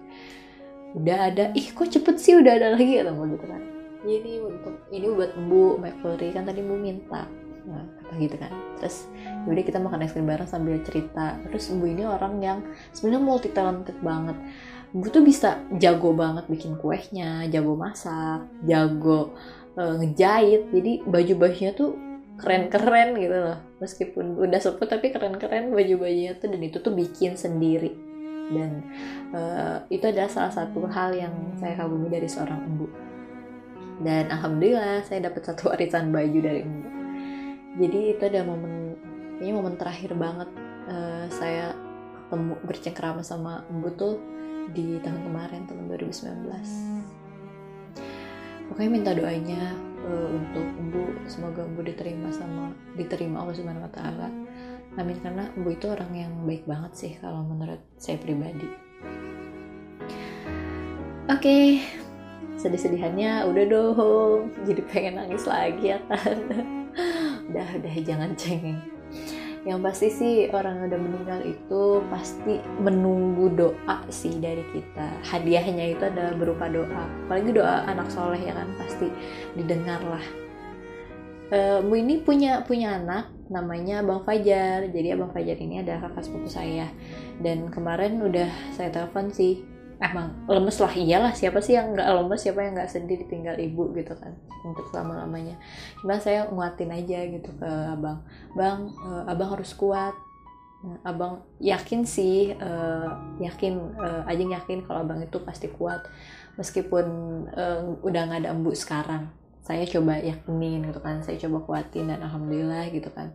Udah 0.91 1.31
ada 1.31 1.55
ih 1.55 1.71
kok 1.71 1.87
cepet 1.87 2.15
sih 2.19 2.35
udah 2.35 2.51
ada 2.59 2.67
lagi? 2.75 2.99
Kata 2.99 3.15
bu 3.15 3.23
gitu 3.31 3.45
kan. 3.47 3.61
Ini 4.03 4.43
untuk 4.43 4.75
ini 4.91 5.07
buat 5.07 5.31
bu 5.47 5.79
McFlurry 5.79 6.35
kan 6.35 6.43
tadi 6.43 6.59
bu 6.59 6.75
minta. 6.75 7.23
Nah, 7.61 7.85
gitu 8.19 8.35
kan. 8.35 8.51
Terus 8.81 9.07
yaudah 9.47 9.63
kita 9.63 9.79
makan 9.79 10.03
es 10.03 10.11
krim 10.11 10.27
bareng 10.27 10.49
sambil 10.49 10.75
cerita. 10.83 11.39
Terus 11.47 11.71
bu 11.71 11.87
ini 11.87 12.03
orang 12.03 12.43
yang 12.43 12.59
sebenarnya 12.91 13.23
multi 13.23 13.49
talented 13.55 13.95
banget. 14.03 14.35
Bu 14.91 15.07
tuh 15.07 15.23
bisa 15.23 15.63
jago 15.79 16.11
banget 16.11 16.51
bikin 16.51 16.75
kuehnya 16.75 17.47
jago 17.47 17.79
masak 17.79 18.43
jago 18.67 19.31
uh, 19.79 19.95
ngejahit. 19.95 20.67
Jadi 20.75 21.07
baju-bajunya 21.07 21.71
tuh 21.71 22.10
keren-keren 22.41 23.13
gitu 23.21 23.37
loh. 23.37 23.59
Meskipun 23.77 24.41
udah 24.41 24.59
sepuh 24.59 24.89
tapi 24.89 25.13
keren-keren 25.13 25.69
baju-bajunya 25.69 26.41
tuh 26.41 26.49
dan 26.49 26.61
itu 26.65 26.81
tuh 26.81 26.91
bikin 26.91 27.37
sendiri. 27.37 27.93
Dan 28.51 28.83
uh, 29.31 29.79
itu 29.87 30.03
adalah 30.03 30.27
salah 30.27 30.51
satu 30.51 30.83
hal 30.89 31.15
yang 31.15 31.31
saya 31.55 31.77
kagumi 31.79 32.11
dari 32.11 32.27
seorang 32.27 32.67
ibu 32.67 33.11
dan 34.01 34.33
alhamdulillah 34.33 35.05
saya 35.05 35.29
dapat 35.29 35.45
satu 35.45 35.69
warisan 35.69 36.09
baju 36.09 36.41
dari 36.41 36.65
ibu 36.65 36.89
jadi 37.77 38.17
itu 38.17 38.25
ada 38.25 38.41
momen 38.43 38.97
ini 39.39 39.53
momen 39.53 39.77
terakhir 39.77 40.17
banget 40.17 40.49
uh, 40.89 41.29
saya 41.29 41.77
ketemu 42.27 42.57
bercengkrama 42.65 43.21
sama 43.21 43.61
ibu 43.69 43.93
tuh 43.93 44.17
di 44.73 44.97
tahun 45.05 45.21
kemarin 45.29 45.69
tahun 45.69 45.85
2019 45.89 48.73
pokoknya 48.73 48.89
minta 48.89 49.13
doanya 49.13 49.77
uh, 50.05 50.29
untuk 50.33 50.65
ibu 50.77 51.03
semoga 51.25 51.65
ibu 51.65 51.81
diterima 51.85 52.29
sama 52.33 52.73
diterima 52.97 53.41
Allah 53.43 53.55
Subhanahu 53.55 53.87
Wa 53.89 53.93
Taala 53.93 54.27
amin 54.99 55.17
karena 55.23 55.47
ibu 55.55 55.69
itu 55.71 55.85
orang 55.87 56.11
yang 56.11 56.33
baik 56.43 56.67
banget 56.67 56.91
sih 56.93 57.13
kalau 57.23 57.47
menurut 57.47 57.79
saya 57.95 58.19
pribadi. 58.19 58.67
Oke 61.31 61.47
okay. 61.47 61.67
sedih-sedihannya 62.59 63.47
udah 63.47 63.65
dong. 63.71 64.39
Jadi 64.67 64.81
pengen 64.91 65.15
nangis 65.15 65.47
lagi 65.47 65.95
ya 65.95 65.99
kan 66.11 66.37
udah 67.49 67.67
udah 67.79 67.93
jangan 68.03 68.35
cengeng 68.35 69.00
yang 69.61 69.79
pasti 69.85 70.09
sih 70.09 70.49
orang 70.49 70.81
yang 70.81 70.85
udah 70.89 71.01
meninggal 71.05 71.39
itu 71.45 71.83
pasti 72.09 72.57
menunggu 72.81 73.53
doa 73.53 73.97
sih 74.09 74.41
dari 74.41 74.65
kita 74.73 75.21
hadiahnya 75.21 75.93
itu 75.93 76.01
adalah 76.01 76.33
berupa 76.33 76.65
doa 76.65 77.03
apalagi 77.29 77.53
doa 77.53 77.85
anak 77.85 78.09
soleh 78.09 78.41
ya 78.41 78.57
kan 78.57 78.65
pasti 78.81 79.13
didengar 79.53 80.01
lah 80.01 80.25
uh, 81.53 81.79
Bu 81.85 81.93
ini 81.93 82.25
punya 82.25 82.65
punya 82.65 82.97
anak 82.97 83.29
namanya 83.51 83.99
Bang 84.01 84.23
Fajar. 84.23 84.87
Jadi 84.87 85.11
Abang 85.11 85.35
Fajar 85.35 85.59
ini 85.59 85.83
adalah 85.83 86.07
kakak 86.07 86.23
sepupu 86.23 86.47
saya. 86.47 86.87
Dan 87.43 87.67
kemarin 87.67 88.23
udah 88.23 88.47
saya 88.71 88.89
telepon 88.89 89.29
sih. 89.29 89.67
Emang 90.01 90.33
lemes 90.49 90.81
lah 90.81 90.93
iyalah 90.97 91.33
siapa 91.37 91.61
sih 91.61 91.77
yang 91.77 91.93
nggak 91.93 92.09
lemes 92.09 92.41
siapa 92.41 92.65
yang 92.65 92.73
nggak 92.73 92.89
sedih 92.89 93.21
ditinggal 93.21 93.53
ibu 93.61 93.93
gitu 93.93 94.17
kan 94.17 94.33
untuk 94.65 94.89
selama 94.89 95.21
lamanya 95.21 95.61
cuma 96.01 96.17
saya 96.17 96.49
nguatin 96.49 96.89
aja 96.89 97.21
gitu 97.29 97.53
ke 97.53 97.69
abang. 97.69 98.25
Bang 98.57 98.97
uh, 98.97 99.29
abang 99.29 99.53
harus 99.53 99.77
kuat. 99.77 100.17
Nah, 100.81 100.97
abang 101.05 101.45
yakin 101.61 102.09
sih, 102.09 102.57
uh, 102.57 103.37
yakin, 103.37 103.93
uh, 104.01 104.25
Ajeng 104.25 104.49
yakin 104.49 104.81
kalau 104.81 105.05
abang 105.05 105.21
itu 105.21 105.37
pasti 105.45 105.69
kuat, 105.69 106.09
meskipun 106.57 107.05
uh, 107.53 108.01
udah 108.01 108.21
nggak 108.25 108.41
ada 108.41 108.49
embu 108.49 108.73
sekarang 108.73 109.29
saya 109.61 109.85
coba 109.85 110.17
yakinin 110.17 110.81
gitu 110.89 110.97
kan 110.97 111.21
saya 111.21 111.37
coba 111.45 111.61
kuatin 111.69 112.09
dan 112.09 112.25
alhamdulillah 112.25 112.89
gitu 112.89 113.13
kan. 113.13 113.29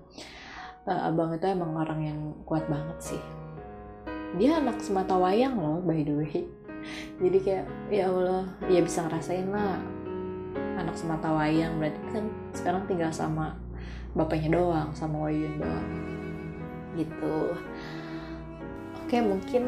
Uh, 0.91 1.07
abang 1.07 1.31
itu 1.39 1.47
emang 1.47 1.71
orang 1.79 2.01
yang 2.03 2.19
kuat 2.43 2.67
banget 2.67 2.99
sih 3.15 3.23
dia 4.37 4.61
anak 4.61 4.81
semata 4.85 5.17
wayang 5.17 5.57
loh 5.57 5.81
by 5.81 6.05
the 6.05 6.15
way. 6.15 6.45
Jadi 7.19 7.39
kayak 7.43 7.67
ya 7.91 8.07
Allah 8.13 8.45
ya 8.71 8.81
bisa 8.85 9.03
ngerasain 9.09 9.49
lah 9.51 9.81
anak 10.77 10.95
semata 10.95 11.33
wayang. 11.33 11.81
Berarti 11.81 12.01
kan 12.13 12.25
sekarang 12.53 12.83
tinggal 12.87 13.11
sama 13.11 13.57
bapaknya 14.17 14.57
doang 14.57 14.89
sama 14.97 15.29
Wayun 15.29 15.61
doang. 15.61 15.89
Gitu. 16.97 17.37
Oke 19.05 19.17
mungkin 19.21 19.63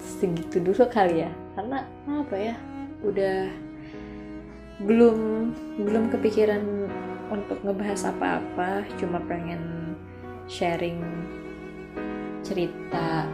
segitu 0.00 0.60
dulu 0.60 0.84
kali 0.88 1.24
ya. 1.24 1.30
Karena 1.56 1.84
apa 2.08 2.36
ya 2.36 2.54
udah 3.04 3.48
belum 4.84 5.18
belum 5.82 6.04
kepikiran 6.12 6.88
untuk 7.32 7.60
ngebahas 7.64 8.12
apa-apa. 8.12 8.84
Cuma 9.00 9.20
pengen 9.24 9.94
sharing 10.48 11.00
cerita 12.44 13.28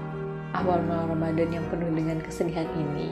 awal 0.55 0.81
malam 0.87 1.13
Ramadan 1.19 1.51
yang 1.51 1.67
penuh 1.69 1.91
dengan 1.91 2.23
kesedihan 2.23 2.71
ini. 2.79 3.11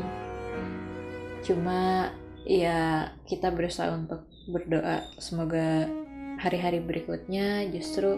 Cuma 1.42 2.08
ya 2.46 3.10
kita 3.26 3.50
berusaha 3.50 3.90
untuk 3.90 4.24
berdoa. 4.46 5.02
Semoga 5.18 5.90
hari-hari 6.38 6.78
berikutnya 6.78 7.66
justru 7.74 8.16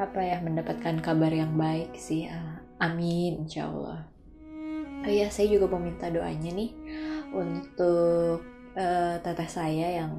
apa 0.00 0.18
ya 0.24 0.40
mendapatkan 0.40 0.98
kabar 1.04 1.30
yang 1.30 1.54
baik 1.54 1.92
sih. 1.94 2.26
Amin 2.80 3.46
insya 3.46 3.70
Allah 3.70 4.14
oh 5.04 5.12
ya 5.12 5.28
saya 5.28 5.52
juga 5.52 5.68
mau 5.68 5.80
minta 5.80 6.08
doanya 6.08 6.50
nih 6.50 6.72
untuk 7.36 8.40
uh, 8.74 9.14
teteh 9.20 9.50
saya 9.50 10.00
yang 10.00 10.12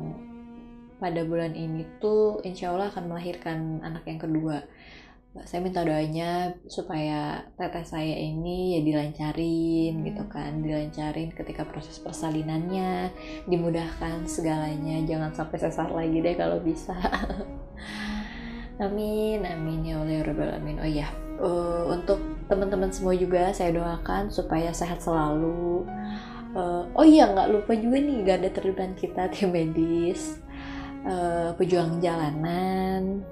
pada 1.02 1.26
bulan 1.28 1.58
ini 1.58 1.84
tuh 2.00 2.39
insya 2.46 2.72
Allah 2.72 2.94
akan 2.94 3.12
melahirkan 3.12 3.82
anak 3.84 4.06
yang 4.08 4.22
kedua 4.22 4.63
saya 5.43 5.60
minta 5.60 5.84
doanya 5.84 6.56
supaya 6.71 7.43
teteh 7.60 7.84
saya 7.84 8.15
ini 8.15 8.80
ya 8.80 8.88
dilancarin 8.88 10.00
gitu 10.08 10.24
kan 10.32 10.63
dilancarin 10.63 11.36
ketika 11.36 11.67
proses 11.67 12.00
persalinannya 12.00 13.12
dimudahkan 13.43 14.24
segalanya 14.32 15.04
jangan 15.04 15.36
sampai 15.36 15.60
sesar 15.60 15.91
lagi 15.91 16.24
deh 16.24 16.39
kalau 16.39 16.63
bisa. 16.63 16.95
Amin 18.76 19.39
amin 19.48 19.88
ya 19.88 20.04
Allah 20.04 20.19
ya 20.19 20.24
Rabbal 20.28 20.52
alamin. 20.52 20.78
Oh 20.84 20.88
ya 20.88 21.08
uh, 21.39 21.88
untuk 21.91 22.19
teman-teman 22.52 22.91
semua 22.91 23.15
juga 23.15 23.52
saya 23.56 23.71
doakan 23.71 24.28
supaya 24.32 24.71
sehat 24.71 25.00
selalu. 25.00 25.88
Uh, 26.56 26.88
oh 26.95 27.04
iya 27.04 27.28
nggak 27.28 27.52
lupa 27.52 27.76
juga 27.76 28.00
nih 28.00 28.24
gak 28.24 28.38
ada 28.39 28.50
terlibat 28.56 28.95
kita 28.95 29.28
tim 29.28 29.52
medis 29.52 30.39
uh, 31.04 31.52
pejuang 31.60 32.00
jalanan 32.00 33.24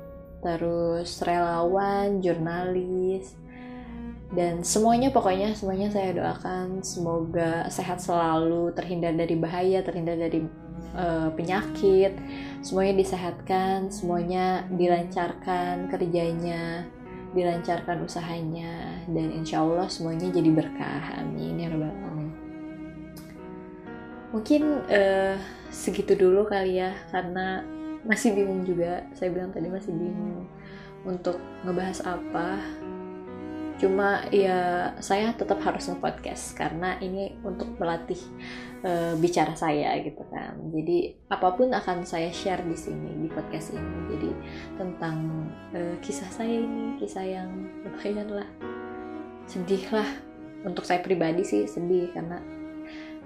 terus 0.44 1.24
relawan 1.24 2.20
jurnalis 2.20 3.40
dan 4.34 4.66
semuanya 4.66 5.14
pokoknya 5.14 5.54
semuanya 5.54 5.94
saya 5.94 6.10
doakan 6.18 6.82
semoga 6.82 7.70
sehat 7.70 8.02
selalu 8.02 8.74
terhindar 8.74 9.14
dari 9.14 9.38
bahaya 9.38 9.86
terhindar 9.86 10.18
dari 10.18 10.42
uh, 10.98 11.30
penyakit. 11.38 12.18
Semuanya 12.66 12.98
disehatkan 12.98 13.94
semuanya 13.94 14.66
dilancarkan 14.74 15.86
kerjanya 15.94 16.90
dilancarkan 17.34 18.06
usahanya 18.06 19.02
dan 19.10 19.34
insya 19.34 19.62
Allah 19.62 19.86
semuanya 19.90 20.30
jadi 20.34 20.50
berkah. 20.50 21.22
Amin 21.22 21.62
ya 21.62 21.70
rabbal 21.70 21.94
alamin. 21.94 22.30
Mungkin 24.34 24.62
uh, 24.90 25.38
segitu 25.70 26.18
dulu 26.18 26.50
kali 26.50 26.82
ya 26.82 26.94
karena 27.14 27.62
masih 28.04 28.36
bingung 28.36 28.64
juga. 28.68 29.04
Saya 29.16 29.32
bilang 29.32 29.52
tadi 29.56 29.68
masih 29.72 29.92
bingung 29.96 30.48
untuk 31.08 31.40
ngebahas 31.64 32.04
apa. 32.04 32.60
Cuma 33.82 34.24
ya 34.30 34.94
saya 35.02 35.34
tetap 35.34 35.60
harus 35.66 35.90
nge-podcast 35.90 36.56
karena 36.56 36.96
ini 37.02 37.36
untuk 37.42 37.74
melatih 37.82 38.20
uh, 38.86 39.18
bicara 39.18 39.58
saya 39.58 39.98
gitu 40.00 40.24
kan. 40.30 40.56
Jadi 40.72 41.18
apa 41.28 41.52
pun 41.58 41.74
akan 41.74 42.06
saya 42.06 42.30
share 42.30 42.64
di 42.64 42.78
sini 42.78 43.26
di 43.26 43.28
podcast 43.28 43.74
ini. 43.74 43.98
Jadi 44.14 44.30
tentang 44.78 45.50
uh, 45.74 45.96
kisah 46.00 46.30
saya 46.30 46.54
ini 46.64 47.02
kisah 47.02 47.26
yang 47.26 47.50
lumayan 47.84 48.30
lah. 48.30 48.50
Sedih 49.50 49.84
lah. 49.92 50.08
Untuk 50.64 50.88
saya 50.88 51.04
pribadi 51.04 51.44
sih 51.44 51.68
sedih 51.68 52.08
karena 52.16 52.40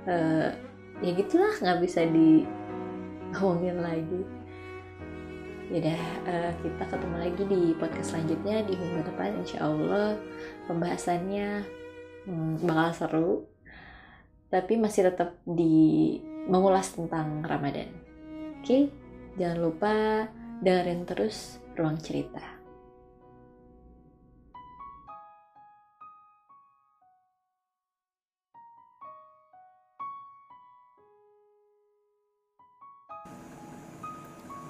uh, 0.09 0.49
ya 1.05 1.11
gitulah 1.13 1.53
nggak 1.61 1.79
bisa 1.85 2.01
diomongin 2.09 3.77
lagi 3.77 4.36
Yaudah, 5.67 6.01
uh, 6.23 6.51
kita 6.63 6.83
ketemu 6.87 7.15
lagi 7.19 7.43
di 7.43 7.61
podcast 7.75 8.15
selanjutnya 8.15 8.63
di 8.63 8.73
minggu 8.79 9.03
depan. 9.03 9.43
Insya 9.43 9.67
Allah 9.67 10.15
pembahasannya 10.63 11.67
hmm, 12.23 12.63
bakal 12.63 12.89
seru 12.95 13.31
tapi 14.47 14.79
masih 14.79 15.11
tetap 15.11 15.35
di 15.43 16.15
mengulas 16.47 16.95
tentang 16.95 17.43
Ramadan. 17.43 17.91
Oke? 18.57 18.63
Okay? 18.63 18.83
jangan 19.37 19.59
lupa 19.61 19.93
dengerin 20.65 21.05
terus 21.05 21.61
ruang 21.77 22.01
cerita 22.01 22.56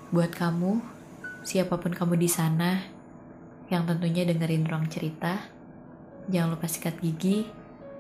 Buat 0.08 0.40
kamu, 0.40 0.80
siapa 1.44 1.76
pun 1.76 1.92
kamu 1.92 2.16
di 2.16 2.32
sana, 2.32 2.80
yang 3.68 3.84
tentunya 3.84 4.24
dengerin 4.24 4.64
ruang 4.64 4.88
cerita, 4.88 5.52
jangan 6.32 6.56
lupa 6.56 6.72
sikat 6.72 7.04
gigi, 7.04 7.44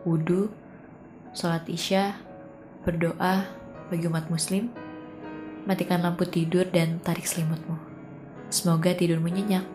wudhu, 0.08 0.48
sholat 1.36 1.67
isya, 1.67 2.15
berdoa 2.88 3.43
bagi 3.91 4.08
umat 4.08 4.32
muslim, 4.32 4.72
matikan 5.67 6.00
lampu 6.00 6.24
tidur 6.24 6.63
dan 6.72 7.04
tarik 7.04 7.28
selimutmu. 7.28 7.76
Semoga 8.48 8.96
tidurmu 8.96 9.28
nyenyak. 9.28 9.67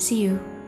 See 0.00 0.24
you. 0.24 0.61